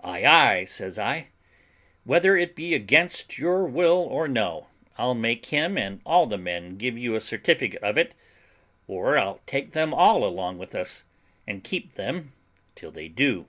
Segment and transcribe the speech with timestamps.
[0.00, 1.28] "Ay, ay," says I,
[2.02, 4.66] "whether it be against your will or no,
[4.98, 8.16] I'll make him and all the men give you a certificate of it,
[8.88, 11.04] or I'll take them all along with us,
[11.46, 12.32] and keep them
[12.74, 13.46] till they do."